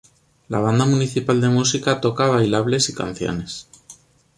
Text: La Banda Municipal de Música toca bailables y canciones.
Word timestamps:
La 0.47 0.57
Banda 0.57 0.85
Municipal 0.87 1.39
de 1.41 1.49
Música 1.49 2.01
toca 2.01 2.25
bailables 2.25 2.89
y 2.89 2.95
canciones. 2.95 3.67